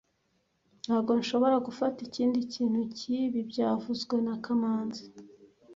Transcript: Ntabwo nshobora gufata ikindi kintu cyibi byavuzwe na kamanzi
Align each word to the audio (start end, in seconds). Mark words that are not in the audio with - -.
Ntabwo 0.83 1.11
nshobora 1.19 1.55
gufata 1.67 1.97
ikindi 2.07 2.37
kintu 2.53 2.81
cyibi 2.97 3.39
byavuzwe 3.51 4.15
na 4.25 4.35
kamanzi 4.43 5.05